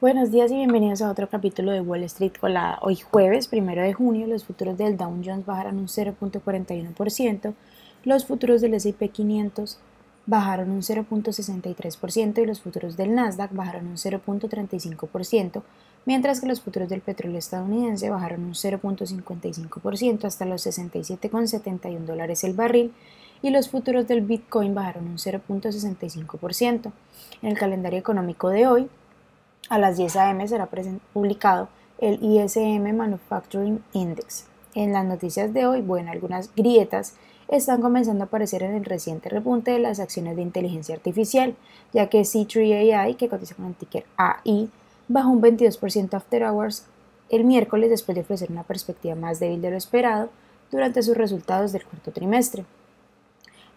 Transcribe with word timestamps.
Buenos 0.00 0.30
días 0.30 0.52
y 0.52 0.54
bienvenidos 0.54 1.02
a 1.02 1.10
otro 1.10 1.28
capítulo 1.28 1.72
de 1.72 1.80
Wall 1.80 2.04
Street 2.04 2.34
Colada. 2.40 2.78
Hoy 2.82 2.94
jueves, 2.94 3.48
primero 3.48 3.82
de 3.82 3.92
junio, 3.92 4.28
los 4.28 4.44
futuros 4.44 4.78
del 4.78 4.96
Dow 4.96 5.10
Jones 5.24 5.44
bajaron 5.44 5.76
un 5.76 5.88
0.41%, 5.88 7.52
los 8.04 8.24
futuros 8.24 8.60
del 8.60 8.74
S&P 8.74 9.08
500 9.08 9.76
bajaron 10.24 10.70
un 10.70 10.82
0.63% 10.82 12.40
y 12.40 12.46
los 12.46 12.60
futuros 12.60 12.96
del 12.96 13.12
Nasdaq 13.12 13.52
bajaron 13.52 13.88
un 13.88 13.96
0.35%, 13.96 15.62
mientras 16.06 16.40
que 16.40 16.46
los 16.46 16.60
futuros 16.60 16.88
del 16.88 17.00
petróleo 17.00 17.38
estadounidense 17.40 18.08
bajaron 18.08 18.44
un 18.44 18.54
0.55% 18.54 20.24
hasta 20.26 20.44
los 20.44 20.64
67,71 20.64 21.98
dólares 22.06 22.44
el 22.44 22.52
barril 22.52 22.94
y 23.42 23.50
los 23.50 23.68
futuros 23.68 24.06
del 24.06 24.20
Bitcoin 24.20 24.76
bajaron 24.76 25.08
un 25.08 25.18
0.65%. 25.18 26.92
En 27.42 27.48
el 27.48 27.58
calendario 27.58 27.98
económico 27.98 28.48
de 28.48 28.68
hoy, 28.68 28.88
a 29.68 29.78
las 29.78 29.96
10 29.96 30.16
a.m. 30.16 30.48
será 30.48 30.68
publicado 31.12 31.68
el 31.98 32.22
ISM 32.22 32.94
Manufacturing 32.96 33.82
Index. 33.92 34.46
En 34.74 34.92
las 34.92 35.04
noticias 35.04 35.52
de 35.52 35.66
hoy, 35.66 35.82
bueno, 35.82 36.10
algunas 36.10 36.54
grietas 36.54 37.14
están 37.48 37.80
comenzando 37.80 38.24
a 38.24 38.26
aparecer 38.26 38.62
en 38.62 38.74
el 38.74 38.84
reciente 38.84 39.28
repunte 39.28 39.70
de 39.70 39.78
las 39.78 40.00
acciones 40.00 40.36
de 40.36 40.42
inteligencia 40.42 40.94
artificial, 40.94 41.56
ya 41.92 42.08
que 42.08 42.20
C3 42.20 42.94
AI, 42.94 43.14
que 43.14 43.28
cotiza 43.28 43.54
con 43.54 43.66
el 43.66 43.74
ticker 43.74 44.04
AI, 44.16 44.70
bajó 45.08 45.30
un 45.30 45.42
22% 45.42 46.14
after 46.14 46.44
hours 46.44 46.84
el 47.30 47.44
miércoles 47.44 47.90
después 47.90 48.14
de 48.14 48.22
ofrecer 48.22 48.50
una 48.50 48.62
perspectiva 48.62 49.14
más 49.14 49.40
débil 49.40 49.60
de 49.62 49.70
lo 49.70 49.76
esperado 49.76 50.30
durante 50.70 51.02
sus 51.02 51.16
resultados 51.16 51.72
del 51.72 51.84
cuarto 51.84 52.12
trimestre. 52.12 52.64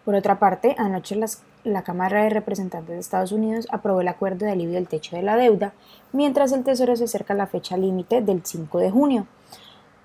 Por 0.04 0.14
otra 0.14 0.38
parte, 0.38 0.74
anoche 0.78 1.16
la 1.64 1.82
Cámara 1.82 2.22
de 2.22 2.30
Representantes 2.30 2.94
de 2.94 3.00
Estados 3.00 3.32
Unidos 3.32 3.68
aprobó 3.70 4.00
el 4.00 4.08
acuerdo 4.08 4.46
de 4.46 4.52
alivio 4.52 4.74
del 4.74 4.88
techo 4.88 5.16
de 5.16 5.22
la 5.22 5.36
deuda, 5.36 5.72
mientras 6.12 6.52
el 6.52 6.64
Tesoro 6.64 6.96
se 6.96 7.04
acerca 7.04 7.34
a 7.34 7.36
la 7.36 7.46
fecha 7.46 7.76
límite 7.76 8.20
del 8.20 8.44
5 8.44 8.78
de 8.78 8.90
junio, 8.90 9.26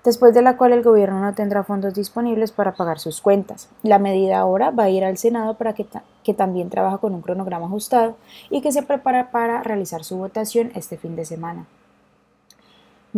después 0.04 0.34
de 0.34 0.42
la 0.42 0.56
cual 0.56 0.72
el 0.72 0.82
gobierno 0.82 1.20
no 1.20 1.34
tendrá 1.34 1.64
fondos 1.64 1.94
disponibles 1.94 2.52
para 2.52 2.74
pagar 2.74 2.98
sus 2.98 3.20
cuentas. 3.20 3.68
La 3.82 3.98
medida 3.98 4.38
ahora 4.38 4.70
va 4.70 4.84
a 4.84 4.90
ir 4.90 5.04
al 5.04 5.18
Senado 5.18 5.54
para 5.54 5.74
que, 5.74 5.86
que 6.24 6.34
también 6.34 6.70
trabaja 6.70 6.98
con 6.98 7.14
un 7.14 7.22
cronograma 7.22 7.66
ajustado 7.66 8.16
y 8.50 8.60
que 8.60 8.72
se 8.72 8.82
prepara 8.82 9.30
para 9.30 9.62
realizar 9.62 10.04
su 10.04 10.16
votación 10.16 10.70
este 10.74 10.96
fin 10.96 11.16
de 11.16 11.24
semana. 11.24 11.66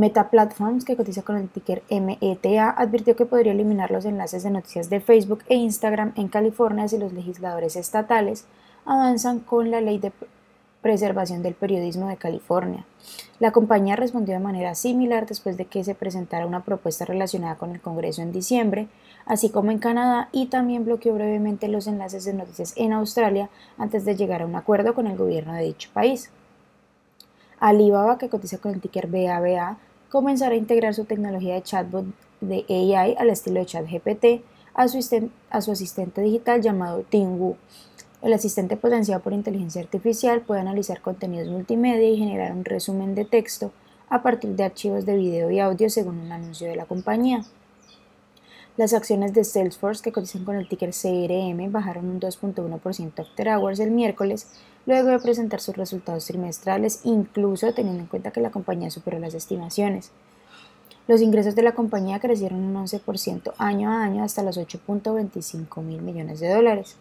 Meta 0.01 0.31
Platforms, 0.31 0.87
que 0.87 0.97
cotiza 0.97 1.21
con 1.21 1.37
el 1.37 1.51
ticker 1.51 1.83
META, 1.91 2.71
advirtió 2.71 3.17
que 3.17 3.27
podría 3.27 3.53
eliminar 3.53 3.91
los 3.91 4.07
enlaces 4.07 4.43
de 4.43 4.51
noticias 4.51 4.89
de 4.89 5.03
Facebook 5.03 5.41
e 5.47 5.57
Instagram 5.57 6.15
en 6.17 6.29
California 6.29 6.89
si 6.89 6.97
los 6.97 7.13
legisladores 7.13 7.77
estatales 7.77 8.47
avanzan 8.87 9.41
con 9.41 9.71
la 9.71 9.83
ley 9.83 9.99
de 9.99 10.11
preservación 10.81 11.43
del 11.43 11.53
periodismo 11.53 12.09
de 12.09 12.17
California. 12.17 12.87
La 13.41 13.53
compañía 13.53 13.95
respondió 13.95 14.33
de 14.33 14.41
manera 14.41 14.75
similar 14.75 15.27
después 15.27 15.59
de 15.59 15.67
que 15.67 15.85
se 15.85 15.95
presentara 15.95 16.47
una 16.47 16.65
propuesta 16.65 17.05
relacionada 17.05 17.57
con 17.57 17.73
el 17.73 17.83
Congreso 17.83 18.23
en 18.23 18.33
diciembre, 18.33 18.89
así 19.27 19.51
como 19.51 19.71
en 19.71 19.81
Canadá, 19.81 20.31
y 20.33 20.47
también 20.47 20.87
bloqueó 20.87 21.13
brevemente 21.13 21.69
los 21.69 21.87
enlaces 21.87 22.25
de 22.25 22.33
noticias 22.33 22.73
en 22.77 22.95
Australia 22.95 23.51
antes 23.77 24.07
de 24.07 24.17
llegar 24.17 24.41
a 24.41 24.47
un 24.47 24.57
acuerdo 24.57 24.95
con 24.95 25.07
el 25.07 25.19
gobierno 25.19 25.53
de 25.53 25.65
dicho 25.65 25.91
país. 25.93 26.31
Alibaba, 27.59 28.17
que 28.17 28.31
cotiza 28.31 28.57
con 28.57 28.73
el 28.73 28.81
ticker 28.81 29.07
BABA, 29.07 29.77
comenzará 30.11 30.55
a 30.55 30.59
integrar 30.59 30.95
su 30.95 31.05
tecnología 31.05 31.55
de 31.55 31.63
chatbot 31.63 32.05
de 32.41 32.65
AI 32.69 33.15
al 33.19 33.31
estilo 33.31 33.61
de 33.61 33.67
ChatGPT 33.67 34.25
a 34.75 34.89
su, 34.89 34.99
a 35.51 35.61
su 35.61 35.73
asistente 35.73 36.21
digital 36.21 36.61
llamado 36.61 37.03
Tingwu. 37.09 37.57
El 38.23 38.33
asistente 38.35 38.77
potenciado 38.77 39.23
por 39.23 39.33
inteligencia 39.33 39.81
artificial 39.81 40.43
puede 40.43 40.61
analizar 40.61 41.01
contenidos 41.01 41.49
multimedia 41.49 42.09
y 42.09 42.19
generar 42.19 42.53
un 42.53 42.65
resumen 42.65 43.15
de 43.15 43.25
texto 43.25 43.73
a 44.11 44.23
partir 44.23 44.51
de 44.51 44.65
archivos 44.65 45.07
de 45.07 45.17
video 45.17 45.51
y 45.51 45.61
audio 45.61 45.89
según 45.89 46.19
un 46.19 46.33
anuncio 46.33 46.69
de 46.69 46.77
la 46.77 46.85
compañía. 46.85 47.45
Las 48.81 48.95
acciones 48.95 49.35
de 49.35 49.45
Salesforce 49.45 50.03
que 50.03 50.11
cotizan 50.11 50.47
con 50.47 50.57
el 50.57 50.67
ticker 50.67 50.93
CRM 50.93 51.71
bajaron 51.71 52.09
un 52.09 52.19
2.1% 52.19 53.21
after 53.21 53.49
hours 53.51 53.79
el 53.79 53.91
miércoles 53.91 54.47
luego 54.87 55.11
de 55.11 55.19
presentar 55.19 55.61
sus 55.61 55.77
resultados 55.77 56.25
trimestrales, 56.25 57.03
incluso 57.05 57.75
teniendo 57.75 58.01
en 58.01 58.07
cuenta 58.07 58.31
que 58.31 58.41
la 58.41 58.51
compañía 58.51 58.91
superó 58.91 59.19
las 59.19 59.35
estimaciones. 59.35 60.13
Los 61.09 61.21
ingresos 61.21 61.55
de 61.55 61.63
la 61.63 61.75
compañía 61.75 62.21
crecieron 62.21 62.61
un 62.61 62.75
11% 62.87 63.53
año 63.59 63.91
a 63.91 64.03
año 64.03 64.25
hasta 64.25 64.43
los 64.43 64.57
8.25 64.57 65.83
mil 65.83 66.01
millones 66.01 66.41
de 66.41 66.49
dólares. 66.49 66.97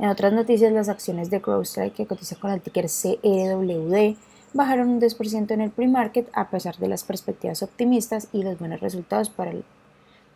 En 0.00 0.08
otras 0.08 0.32
noticias, 0.32 0.72
las 0.72 0.88
acciones 0.88 1.30
de 1.30 1.40
CrowdStrike, 1.40 1.94
que 1.94 2.06
cotiza 2.06 2.34
con 2.34 2.50
el 2.50 2.60
ticker 2.60 2.86
CRWD, 2.86 4.16
bajaron 4.54 4.88
un 4.88 5.00
10% 5.00 5.52
en 5.52 5.60
el 5.60 5.70
pre-market 5.70 6.28
a 6.32 6.50
pesar 6.50 6.76
de 6.78 6.88
las 6.88 7.04
perspectivas 7.04 7.62
optimistas 7.62 8.26
y 8.32 8.42
los 8.42 8.58
buenos 8.58 8.80
resultados 8.80 9.30
para 9.30 9.52
el 9.52 9.64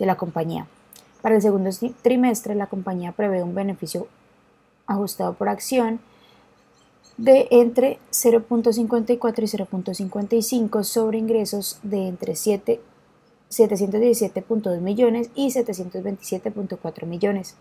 de 0.00 0.06
la 0.06 0.16
compañía. 0.16 0.66
Para 1.22 1.36
el 1.36 1.42
segundo 1.42 1.70
trimestre, 2.02 2.56
la 2.56 2.66
compañía 2.66 3.12
prevé 3.12 3.44
un 3.44 3.54
beneficio 3.54 4.08
ajustado 4.86 5.34
por 5.34 5.48
acción 5.48 6.00
de 7.18 7.46
entre 7.50 7.98
0.54 8.10 9.12
y 9.12 9.18
0.55 9.46 10.82
sobre 10.82 11.18
ingresos 11.18 11.78
de 11.82 12.08
entre 12.08 12.32
717.2 12.32 14.80
millones 14.80 15.30
y 15.34 15.48
727.4 15.48 17.06
millones. 17.06 17.56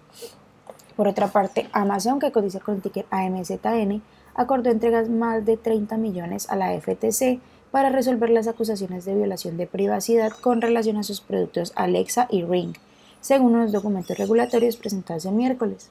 Por 0.96 1.10
otra 1.10 1.28
parte, 1.28 1.68
Amazon, 1.74 2.20
que 2.20 2.32
cotiza 2.32 2.62
con 2.62 2.76
el 2.76 2.82
ticket 2.82 3.06
AMZN, 3.12 4.02
acordó 4.34 4.70
entregas 4.70 5.10
más 5.10 5.46
de 5.46 5.58
30 5.58 5.98
millones 5.98 6.50
a 6.50 6.56
la 6.56 6.72
FTC 6.80 7.42
para 7.72 7.90
resolver 7.90 8.30
las 8.30 8.48
acusaciones 8.48 9.06
de 9.06 9.16
violación 9.16 9.58
de 9.58 9.68
privacidad 9.68 10.32
con 10.32 10.62
relación 10.62 10.98
a 10.98 11.04
sus 11.04 11.22
productos 11.22 11.72
Alexa 11.76 12.28
y 12.30 12.44
Ring, 12.44 12.76
según 13.22 13.56
unos 13.56 13.72
documentos 13.72 14.18
regulatorios 14.18 14.78
presentados 14.78 15.26
el 15.26 15.34
miércoles. 15.34 15.90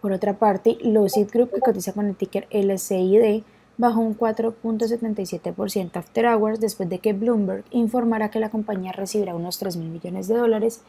Por 0.00 0.12
otra 0.12 0.38
parte, 0.38 0.78
Lucid 0.82 1.28
Group, 1.32 1.50
que 1.54 1.60
cotiza 1.60 1.92
con 1.92 2.06
el 2.06 2.16
ticker 2.16 2.46
LCID, 2.50 3.42
bajó 3.78 4.00
un 4.00 4.16
4.77% 4.16 5.96
after 5.96 6.26
hours 6.26 6.60
después 6.60 6.88
de 6.88 6.98
que 6.98 7.12
Bloomberg 7.12 7.64
informara 7.70 8.30
que 8.30 8.40
la 8.40 8.50
compañía 8.50 8.92
recibirá 8.92 9.34
unos 9.34 9.58
3 9.58 9.76
mil 9.76 9.88
millones 9.88 10.28
de 10.28 10.36
dólares 10.36 10.82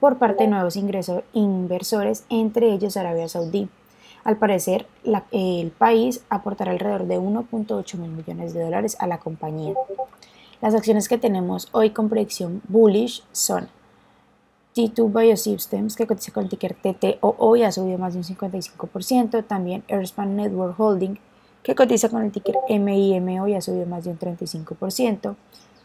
por 0.00 0.18
parte 0.18 0.44
de 0.44 0.50
nuevos 0.50 0.76
ingresos 0.76 1.22
inversores, 1.32 2.24
entre 2.28 2.72
ellos 2.72 2.96
Arabia 2.96 3.28
Saudí. 3.28 3.68
Al 4.24 4.36
parecer, 4.36 4.86
el 5.32 5.70
país 5.72 6.22
aportará 6.28 6.70
alrededor 6.70 7.06
de 7.06 7.18
1.8 7.18 7.96
mil 7.98 8.10
millones 8.10 8.54
de 8.54 8.62
dólares 8.62 8.96
a 9.00 9.08
la 9.08 9.18
compañía. 9.18 9.74
Las 10.60 10.74
acciones 10.76 11.08
que 11.08 11.18
tenemos 11.18 11.68
hoy 11.72 11.90
con 11.90 12.08
predicción 12.08 12.62
bullish 12.68 13.24
son 13.32 13.68
T2 14.76 15.12
Biosystems, 15.12 15.96
que 15.96 16.06
cotiza 16.06 16.30
con 16.30 16.44
el 16.44 16.50
ticker 16.50 16.74
TTOO 16.74 17.56
y 17.56 17.64
ha 17.64 17.72
subido 17.72 17.98
más 17.98 18.12
de 18.12 18.20
un 18.20 18.24
55%. 18.24 19.44
También 19.44 19.82
Airspan 19.88 20.36
Network 20.36 20.78
Holding, 20.78 21.18
que 21.64 21.74
cotiza 21.74 22.08
con 22.08 22.22
el 22.22 22.30
ticker 22.30 22.54
MIMO 22.68 23.48
y 23.48 23.54
ha 23.54 23.60
subido 23.60 23.86
más 23.86 24.04
de 24.04 24.10
un 24.10 24.20
35%. 24.20 25.34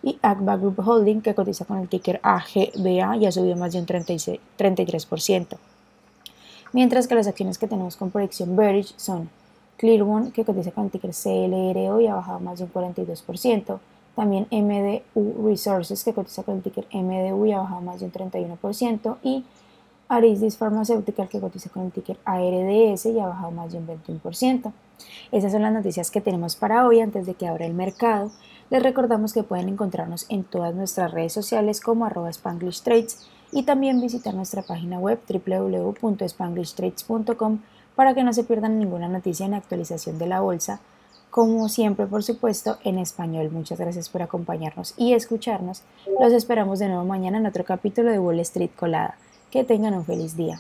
Y 0.03 0.19
Agba 0.21 0.57
Group 0.57 0.87
Holding, 0.87 1.21
que 1.21 1.33
cotiza 1.33 1.65
con 1.65 1.79
el 1.79 1.89
ticker 1.89 2.19
AGBA 2.21 3.17
y 3.17 3.25
ha 3.25 3.31
subido 3.31 3.55
más 3.55 3.73
de 3.73 3.79
un 3.79 3.87
33% 3.87 5.57
mientras 6.73 7.07
que 7.07 7.16
las 7.16 7.28
acciones 7.28 7.57
que 7.57 7.67
tenemos 7.67 7.95
con 7.95 8.11
proyección 8.11 8.55
bearish 8.55 8.94
son 8.97 9.29
Clearone, 9.78 10.31
que 10.31 10.44
cotiza 10.44 10.72
con 10.72 10.85
el 10.85 10.91
ticker 10.91 11.11
CLRO 11.11 12.01
y 12.01 12.07
ha 12.07 12.16
bajado 12.16 12.39
más 12.39 12.59
de 12.59 12.66
un 12.66 12.73
42%, 12.73 13.79
también 14.16 14.47
MDU 14.50 15.47
Resources, 15.47 16.03
que 16.03 16.13
cotiza 16.13 16.44
con 16.44 16.56
el 16.56 16.63
ticker 16.63 16.88
MDU 16.91 17.45
y 17.45 17.51
ha 17.51 17.59
bajado 17.59 17.81
más 17.81 18.00
de 18.00 18.07
un 18.07 18.11
31%, 18.11 19.17
y 19.22 19.45
Arisdis 20.09 20.57
Pharmaceutical, 20.57 21.27
que 21.27 21.39
cotiza 21.39 21.69
con 21.69 21.83
el 21.83 21.91
ticker 21.91 22.17
ARDS 22.25 23.06
y 23.06 23.19
ha 23.19 23.27
bajado 23.27 23.51
más 23.51 23.72
de 23.72 23.77
un 23.77 23.88
21%. 23.88 24.72
Esas 25.31 25.51
son 25.51 25.61
las 25.61 25.73
noticias 25.73 26.09
que 26.09 26.22
tenemos 26.22 26.56
para 26.56 26.88
hoy 26.88 27.01
antes 27.01 27.25
de 27.25 27.33
que 27.35 27.47
abra 27.47 27.66
el 27.66 27.73
mercado. 27.73 28.31
Les 28.69 28.81
recordamos 28.81 29.33
que 29.33 29.44
pueden 29.44 29.69
encontrarnos 29.69 30.25
en 30.30 30.44
todas 30.44 30.74
nuestras 30.74 31.12
redes 31.12 31.33
sociales 31.33 31.81
como 31.81 32.06
arroba 32.06 32.30
y 33.51 33.63
también 33.63 33.99
visitar 34.01 34.33
nuestra 34.33 34.61
página 34.61 34.99
web 34.99 35.19
www.spanglishtrades.com 35.27 37.59
para 37.95 38.13
que 38.13 38.23
no 38.23 38.31
se 38.33 38.44
pierdan 38.44 38.77
ninguna 38.79 39.07
noticia 39.07 39.47
ni 39.47 39.55
actualización 39.55 40.19
de 40.19 40.27
la 40.27 40.41
bolsa, 40.41 40.81
como 41.29 41.69
siempre 41.69 42.05
por 42.05 42.23
supuesto 42.23 42.77
en 42.83 42.99
español. 42.99 43.49
Muchas 43.51 43.79
gracias 43.79 44.09
por 44.09 44.21
acompañarnos 44.21 44.94
y 44.97 45.13
escucharnos. 45.13 45.83
Los 46.19 46.33
esperamos 46.33 46.79
de 46.79 46.88
nuevo 46.88 47.05
mañana 47.05 47.38
en 47.38 47.45
otro 47.45 47.63
capítulo 47.63 48.11
de 48.11 48.19
Wall 48.19 48.41
Street 48.41 48.71
Colada. 48.75 49.15
Que 49.51 49.63
tengan 49.63 49.93
un 49.93 50.03
feliz 50.05 50.35
día. 50.35 50.59